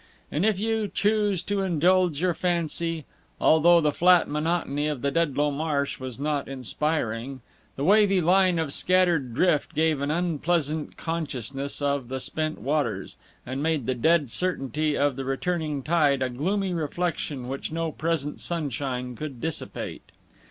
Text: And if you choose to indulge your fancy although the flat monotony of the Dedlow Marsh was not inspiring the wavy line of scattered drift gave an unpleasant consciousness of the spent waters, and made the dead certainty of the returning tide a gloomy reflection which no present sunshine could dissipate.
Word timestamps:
And 0.31 0.43
if 0.47 0.59
you 0.59 0.87
choose 0.87 1.43
to 1.43 1.61
indulge 1.61 2.21
your 2.21 2.33
fancy 2.33 3.05
although 3.39 3.79
the 3.79 3.91
flat 3.91 4.27
monotony 4.27 4.87
of 4.87 5.03
the 5.03 5.11
Dedlow 5.11 5.51
Marsh 5.51 5.99
was 5.99 6.17
not 6.17 6.47
inspiring 6.47 7.41
the 7.75 7.83
wavy 7.83 8.19
line 8.19 8.57
of 8.57 8.73
scattered 8.73 9.35
drift 9.35 9.75
gave 9.75 10.01
an 10.01 10.09
unpleasant 10.09 10.97
consciousness 10.97 11.83
of 11.83 12.07
the 12.07 12.19
spent 12.19 12.57
waters, 12.59 13.15
and 13.45 13.61
made 13.61 13.85
the 13.85 13.93
dead 13.93 14.31
certainty 14.31 14.97
of 14.97 15.17
the 15.17 15.23
returning 15.23 15.83
tide 15.83 16.23
a 16.23 16.31
gloomy 16.31 16.73
reflection 16.73 17.47
which 17.47 17.71
no 17.71 17.91
present 17.91 18.39
sunshine 18.39 19.15
could 19.15 19.39
dissipate. 19.39 20.11